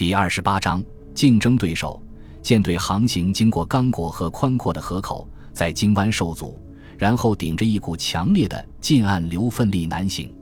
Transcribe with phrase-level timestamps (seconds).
[0.00, 2.02] 第二十八章竞争对手。
[2.40, 6.58] 舰队航行经过刚果和宽阔的河口，在京湾受阻，
[6.96, 10.34] 然后顶着一股强烈的近岸流奋力南行。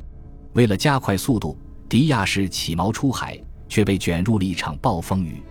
[0.52, 1.58] 为了加快速度，
[1.88, 3.36] 迪亚士起锚出海，
[3.68, 5.42] 却被卷入了一场暴风雨。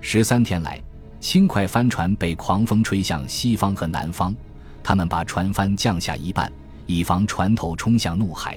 [0.00, 0.82] 十三天来，
[1.20, 4.34] 轻快帆船被狂风吹向西方和南方，
[4.82, 6.50] 他们把船帆降下一半，
[6.86, 8.56] 以防船头冲向怒海。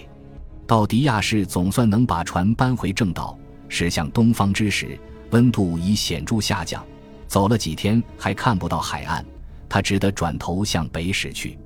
[0.65, 3.37] 到迪亚士总算能把船搬回正道。
[3.67, 4.97] 驶向东方之时，
[5.31, 6.83] 温度已显著下降。
[7.27, 9.25] 走了几天还看不到海岸，
[9.67, 11.57] 他只得转头向北驶去。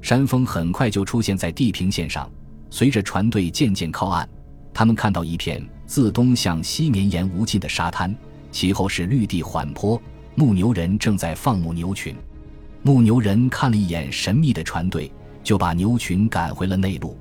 [0.00, 2.30] 山峰很快就出现在地平线上。
[2.70, 4.28] 随着船队渐渐靠岸，
[4.72, 8.14] 他们看到一片自东向西绵延无尽的沙滩，
[8.52, 10.00] 其后是绿地缓坡。
[10.34, 12.14] 牧牛人正在放牧牛群。
[12.82, 15.10] 牧牛人看了一眼神秘的船队，
[15.42, 17.18] 就把牛群赶回了内陆。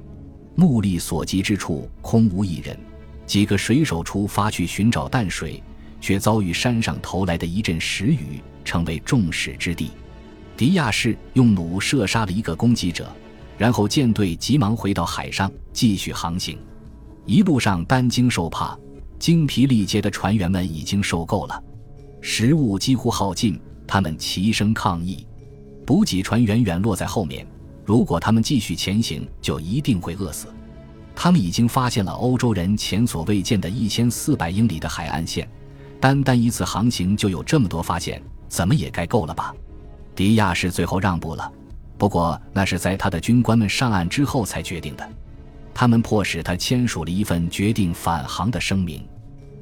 [0.54, 2.78] 目力所及之处，空无一人。
[3.28, 5.62] 几个水手出发去寻找淡水，
[6.02, 9.92] 却遭遇山上投来的一阵石雨，成为众矢之的。
[10.56, 13.14] 迪亚士用弩射杀了一个攻击者，
[13.58, 16.58] 然后舰队急忙回到海上继续航行。
[17.26, 18.80] 一路上担惊受怕、
[19.20, 21.64] 精疲力竭的船员们已经受够了，
[22.22, 25.28] 食物几乎耗尽，他们齐声抗议。
[25.86, 27.46] 补给船远远落在后面，
[27.86, 30.48] 如果他们继续前行，就一定会饿死。
[31.20, 35.50] 他们已经发现了欧洲人前所未见的一千四百英里的海岸线，
[36.00, 39.52] 单单一次航行就有这么多发现，怎么也该够了吧？
[40.16, 41.52] 迪亚士最后让步了，
[41.98, 45.10] 不过那是在他的军官们上岸之后才决定的。
[45.74, 49.04] 他们迫使他签署了一份决定返航的声明。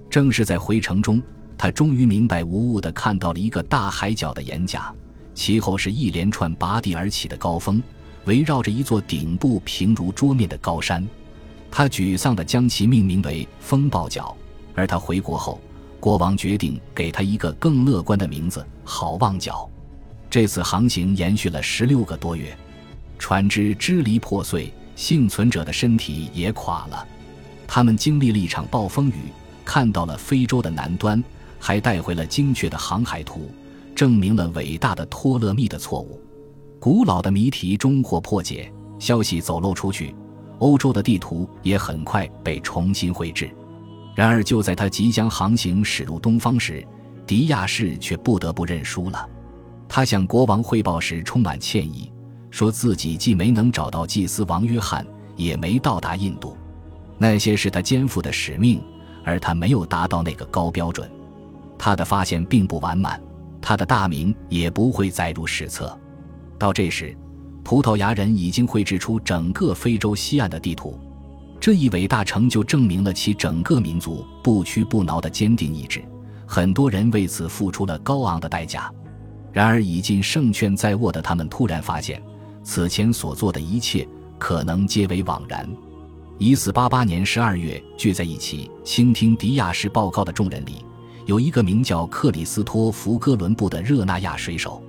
[0.09, 1.23] 正是在回程中，
[1.57, 4.93] 他终于明白无误地看到了一个大海角的岩甲，
[5.33, 7.81] 其后是一连串拔地而起的高峰，
[8.25, 11.01] 围绕着一座顶部平如桌面的高山。
[11.77, 14.33] 他沮丧地将其命名为“风暴角”，
[14.73, 15.59] 而他回国后，
[15.99, 19.69] 国王决定给他一个更乐观的名字“好望角”。
[20.31, 22.57] 这次航行延续了十六个多月，
[23.19, 27.05] 船只支离破碎，幸存者的身体也垮了。
[27.67, 29.33] 他们经历了一场暴风雨，
[29.65, 31.21] 看到了非洲的南端，
[31.59, 33.51] 还带回了精确的航海图，
[33.93, 36.21] 证明了伟大的托勒密的错误。
[36.79, 40.15] 古老的谜题终获破解，消息走漏出去。
[40.59, 43.49] 欧洲的地图也很快被重新绘制，
[44.15, 46.85] 然而就在他即将航行驶入东方时，
[47.27, 49.29] 迪亚士却不得不认输了。
[49.87, 52.11] 他向国王汇报时充满歉意，
[52.49, 55.05] 说自己既没能找到祭司王约翰，
[55.35, 56.55] 也没到达印度，
[57.17, 58.81] 那些是他肩负的使命，
[59.23, 61.09] 而他没有达到那个高标准。
[61.77, 63.21] 他的发现并不完满，
[63.61, 65.97] 他的大名也不会载入史册。
[66.57, 67.15] 到这时。
[67.65, 70.99] 葡萄牙人已经绘制出整个非洲西岸的地图，
[71.59, 75.99] 这一伟大成就证明了其整个民族不屈不挠的坚定意志。
[76.45, 78.93] 很多人为此付出了高昂的代价。
[79.51, 82.21] 然而，已经胜券在握的他们突然发现，
[82.63, 85.67] 此前所做的一切可能皆为枉然。
[86.37, 90.85] 一四八八年十二月，聚在一起倾听迪亚士报告的众人里，
[91.25, 94.83] 有一个名叫克里斯托弗·哥伦布的热那亚水手。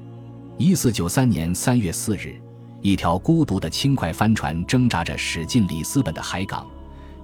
[0.58, 2.38] 一四九三年三月四日。
[2.86, 6.64] 一条孤独的轻快帆船挣扎着驶进里斯本的海港，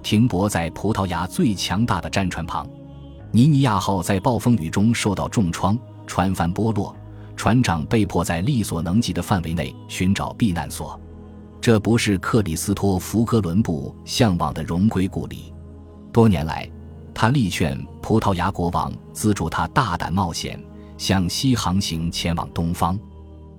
[0.01, 2.67] 停泊在葡萄牙最强大的战船旁。
[3.31, 6.93] 尼尼亚号在暴风雨中受到重创，船帆剥落，
[7.37, 10.99] 船长被迫在力所能及的范围内寻找避难所。
[11.61, 15.53] 这不是克里斯托弗·哥伦布向往的荣归故里。
[16.11, 16.69] 多年来，
[17.13, 20.61] 他力劝葡萄牙国王资助他大胆冒险，
[20.97, 22.99] 向西航行，前往东方。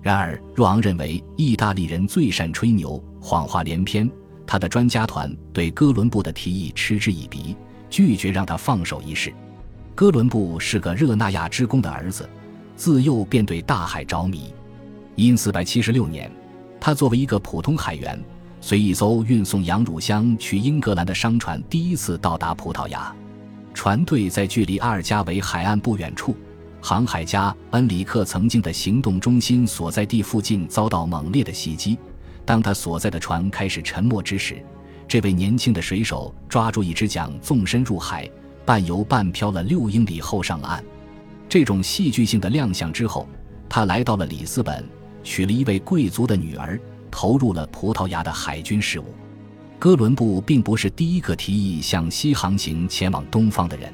[0.04, 4.06] 然而，若昂认为意大利人最善吹牛，谎话连篇。
[4.46, 7.56] 他的专家团对哥伦布的提议嗤之以鼻，
[7.88, 9.32] 拒绝让他放手一试。
[9.94, 12.28] 哥伦布是个热那亚之公的儿子，
[12.76, 14.52] 自幼便对大海着迷。
[15.14, 16.30] 因四百七十六年，
[16.78, 18.22] 他作为一个普通海员，
[18.60, 23.10] 随一艘运送羊乳香去英格兰的商船第一次到达葡萄牙。
[23.72, 26.36] 船队在距离阿尔加维海岸不远处。
[26.84, 31.96] 航海家恩里克曾经的行动中心所在地附近遭到猛烈的袭击。
[32.44, 34.62] 当他所在的船开始沉没之时，
[35.08, 38.30] 这位年轻的水手抓住一只桨，纵身入海，
[38.66, 40.84] 半游半漂了六英里后上了岸。
[41.48, 43.26] 这种戏剧性的亮相之后，
[43.66, 44.84] 他来到了里斯本，
[45.22, 46.78] 娶了一位贵族的女儿，
[47.10, 49.06] 投入了葡萄牙的海军事务。
[49.78, 53.90] 哥伦布并不是第一个提议向西航行前往东方的人。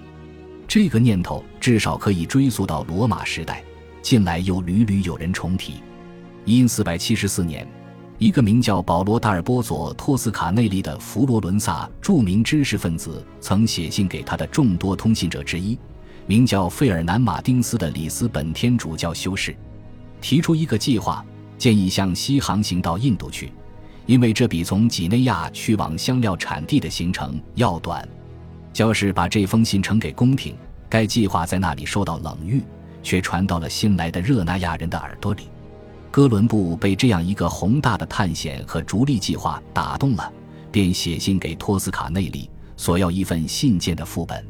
[0.71, 3.61] 这个念头至少可以追溯到罗马时代，
[4.03, 5.83] 近来又屡屡有人重提。
[6.45, 7.67] 因四百七十四年，
[8.19, 15.77] 一个名叫保罗·达尔波佐·托斯卡内利的佛罗伦萨著名知识分子曾写信给他的众多通信者之一，
[16.25, 19.53] 名叫费尔南·马丁斯的里斯本天主教修士，
[20.21, 21.27] 提出一个计划，
[21.59, 23.51] 建议向西航行到印度去，
[24.07, 28.09] 因为这比从几内亚去往香料产地的行程要短。
[28.73, 30.57] 教士把这封信呈给宫廷，
[30.89, 32.63] 该计划在那里受到冷遇，
[33.03, 35.45] 却传到了新来的热那亚人的耳朵里。
[36.11, 40.33] 哥伦布被这样一个宏大的探险和逐利计划打动了，
[40.73, 44.45] 便写信给托斯卡内利，索要一份信件的副本。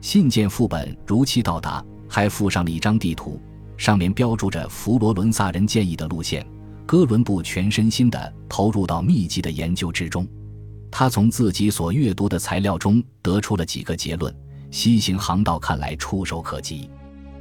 [0.00, 3.40] 信件副本如期到达，还附上了一张地图，
[3.76, 6.46] 上面标注着佛罗伦萨人建议的路线。
[6.86, 10.26] 哥伦布全身心地投入到密集的研究之中。
[10.90, 14.34] 他从自己所阅读的材料中得出了几个结论：
[14.70, 16.90] 西行航道看来触手可及。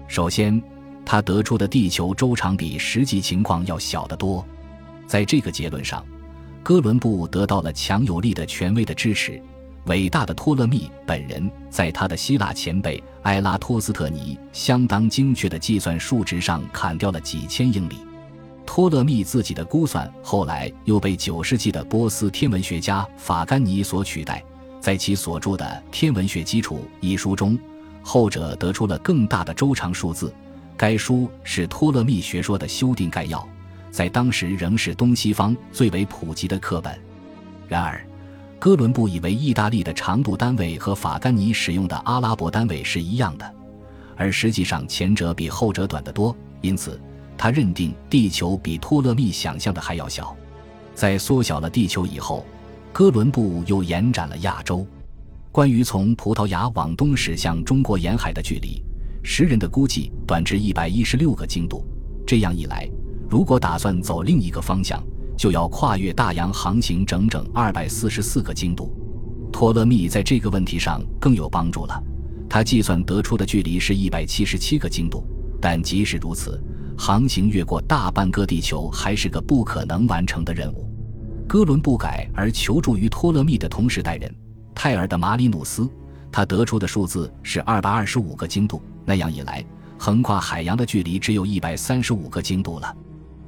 [0.07, 0.61] 首先，
[1.05, 4.45] 他得出的地球周长比实际情况要小得多。
[5.07, 6.05] 在这个结论上，
[6.63, 9.41] 哥伦布得到了强有力的权威的支持。
[9.85, 17.95] 伟大的托勒密本人在他的希腊前辈埃拉托斯特尼相当精确的计算数值上砍掉了几千英里。
[18.71, 24.43] 托勒密自己的估算后来又被九世纪的波斯天文学家法甘尼所取代。
[24.79, 27.57] 在其所著的《天文学基础》一书中，
[28.03, 30.31] 后者得出了更大的周长数字。
[30.77, 33.43] 该书是托勒密学说的修订概要，
[33.89, 36.95] 在当时仍是东西方最为普及的课本。
[37.67, 37.99] 然而。
[38.59, 43.55] 哥伦布以为意大利的长度单位和法甘尼使用的阿拉伯单位是一样的，
[44.15, 46.99] 而实际上前者比后者短得多，因此
[47.41, 50.35] 他认定地球比托勒密想象的还要小。
[50.93, 52.45] 在缩小了地球以后，
[52.91, 54.85] 哥伦布又延展了亚洲。
[55.49, 58.83] 关于从葡萄牙往东驶向中国沿海的距离，
[59.23, 61.85] 时人的估计短至一百一十六个经度。
[62.27, 62.85] 这样一来，
[63.29, 65.01] 如果打算走另一个方向，
[65.37, 68.93] 就要跨越大洋航行整整二百四十四个经度，
[69.49, 72.03] 托勒密在这个问题上更有帮助了。
[72.49, 75.23] 他计算得出的距离是一百七十七个经度，
[75.61, 76.61] 但即使如此，
[77.01, 80.85] 航行越过大半个地球还是个不可能完成的任务。
[81.47, 84.35] 哥伦布改而求助于托勒密的同时代人
[84.75, 85.89] 泰尔的马里努斯，
[86.29, 88.81] 他得出的数字是二百二十五个经度。
[89.05, 89.63] 那样一来，
[89.97, 92.93] 横跨海洋的距离只有一百三十五个经度了。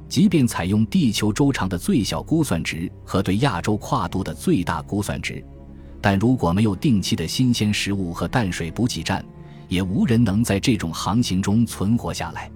[0.08, 5.44] 即便采用地球周长的最小估算值和对亚洲跨度的最大估算值，
[6.00, 9.22] 但如果没有定期的新鲜食物和淡水补给站，
[9.68, 12.50] 也无人能在这种航行中存活下来。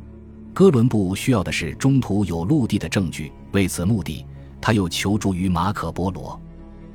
[0.56, 4.24] 哥伦布需要的是中途有陆地的证据，为此目的，
[4.58, 6.40] 他又求助于马可·波罗。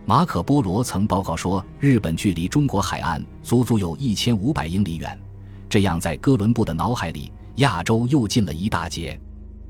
[0.03, 5.15] 马可·波罗曾报告说，日本距离中国海岸足足有一千五百英里远，
[5.69, 9.15] 这样在哥伦布的脑海里，亚洲又近了一大截。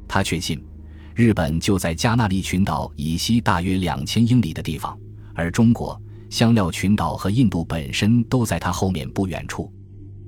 [0.07, 0.65] 他确信。
[1.13, 4.97] 日本就在加那利群岛以西大约两千英里的地方，
[5.35, 9.69] 而中国香料群岛和印度本身都在它后面不远处。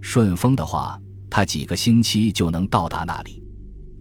[0.01, 0.99] 顺风的话，
[1.29, 3.41] 他几个星期就能到达那里。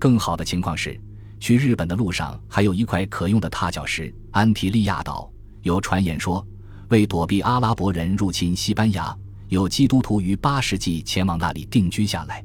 [0.03, 1.01] 更好的情况是，
[1.39, 5.31] 去日本的路上还有一块可用的踏脚石——安提利亚岛。
[5.61, 6.45] 有传言说，
[6.89, 9.17] 为躲避阿拉伯人入侵西班牙，
[9.47, 12.45] 有基督徒于八世纪前往那里定居下来。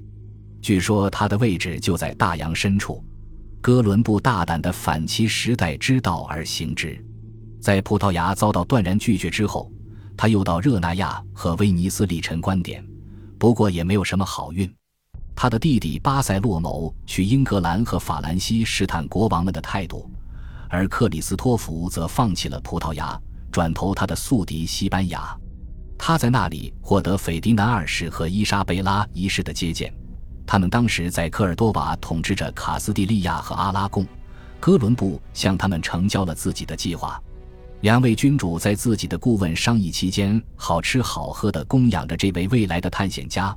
[0.61, 3.03] 据说它的位置就在大洋深处。
[3.59, 7.03] 哥伦布大胆地反其时代之道而行之，
[7.59, 9.71] 在葡萄牙遭到断然拒绝之后，
[10.15, 12.85] 他又到热那亚和威尼斯力陈观点，
[13.39, 14.71] 不过也没有什么好运。
[15.39, 20.09] 他的弟弟巴塞洛谋去英格兰和法兰西试探国王们的态度，
[20.67, 23.15] 而克里斯托弗则放弃了葡萄牙，
[23.51, 25.37] 转投他的宿敌西班牙。
[25.95, 29.93] 他在那里获得斐迪南二世和伊莎贝拉一世的接见。
[30.43, 34.07] 他们当时在科尔多瓦统治着卡斯蒂利亚和阿拉贡，
[34.59, 37.21] 哥伦布向他们呈交了自己的计划。
[37.81, 43.55] 两位君主在自己的顾问商议期间，好吃好喝地供养着这位未来的探险家。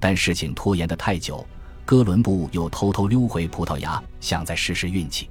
[0.00, 1.46] 但事情拖延得太久，
[1.84, 5.28] 哥伦布又偷偷溜回葡萄牙，想再试试运气。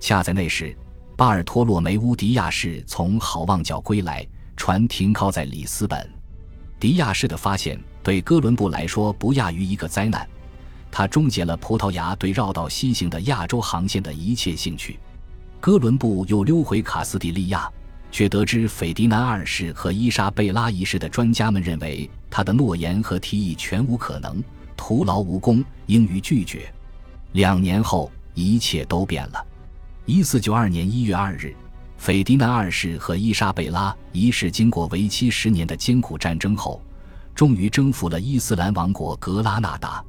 [0.00, 0.76] 恰在那时，
[1.16, 6.08] 巴尔托洛梅乌·迪亚士从好望角归来，船停靠在里斯本。
[6.80, 10.28] 迪亚士的发现对哥伦布来说不亚于一个灾难。
[10.90, 14.98] 他终结了葡萄牙对绕道西行的亚洲航线的一切兴趣。
[15.60, 17.70] 哥伦布又溜回卡斯蒂利亚，
[18.10, 24.42] 却得知斐迪南二世和伊莎贝拉一世的专家们认为他的诺言和提议全无可能，
[24.76, 26.72] 徒劳无功，应予拒绝。
[27.32, 29.46] 两年后，一切都变了。
[30.06, 31.54] 一四九二年一月二日，
[31.96, 36.80] 斐迪南二世和伊莎贝拉一世经过为期十年的艰苦战争后，
[37.34, 40.02] 终于征服了伊斯兰王国格拉纳达。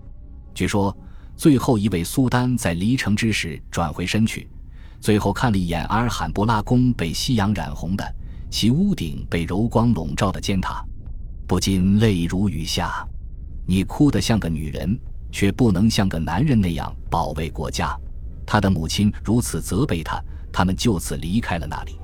[0.53, 0.95] 据说，
[1.35, 4.49] 最后一位苏丹在离城之时转回身去，
[5.01, 8.15] 最后看了一眼阿尔罕布拉宫被夕阳染红的、
[8.49, 10.85] 其屋顶被柔光笼罩的尖塔，
[11.49, 13.03] 不禁泪如雨下。
[13.65, 14.95] 你哭得像个女人，
[15.31, 17.97] 却不能像个男人那样保卫国家。”
[18.45, 20.21] 他的母亲如此责备他，
[20.53, 21.99] 他们就此离开了那里。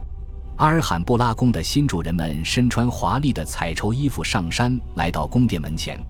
[0.57, 6.03] 阿尔罕布拉宫的新主人们身穿华丽的彩绸衣服上山，来到宫殿门前。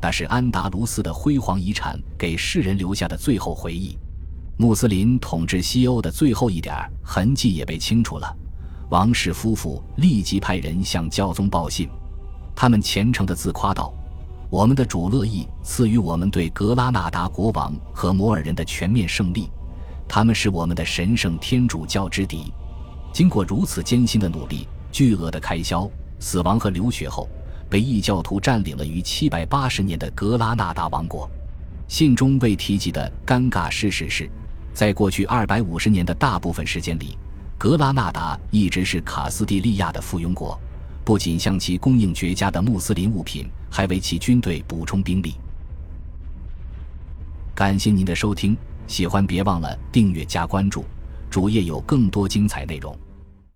[0.00, 3.98] 那是安达卢斯的辉煌遗产给世人留下的最后回忆。
[4.56, 8.34] 穆斯林统治西欧的最后一点痕迹也被清除了。
[8.88, 11.86] 王室夫妇立即派人向教宗报信，
[12.60, 13.94] 他们虔诚地自夸道
[14.50, 19.48] ：“我们的主乐意赐予我们对格拉纳达国王和摩尔人的全面胜利。”
[20.08, 22.52] 他们是我们的神圣天主教之敌。
[23.12, 25.88] 经过如此艰辛的努力、巨额的开销、
[26.18, 27.28] 死亡和流血后，
[27.70, 31.30] 被异教徒占领了逾七百八十年的格拉纳达王国。
[31.86, 34.28] 信中未提及的尴尬事实是，
[34.74, 37.16] 在过去二百五十年的大部分时间里，
[37.56, 40.58] 格拉纳达一直是卡斯蒂利亚的附庸国，
[41.08, 45.36] 不仅向其供应绝佳的穆斯林物品，还为其军队补充兵力。
[47.54, 48.54] 感谢您的收听。
[48.86, 50.84] 喜欢别忘了订阅加关注，
[51.30, 52.94] 主页有更多精彩内容。